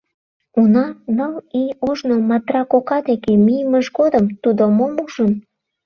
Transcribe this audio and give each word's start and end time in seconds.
Уна, 0.59 0.85
ныл 1.15 1.33
ий 1.61 1.71
ожно 1.89 2.15
Матра 2.29 2.61
кока 2.71 2.97
деке 3.09 3.31
миймыж 3.45 3.85
годым 3.97 4.25
тудо 4.43 4.63
мом 4.77 4.93
ужын? 5.03 5.31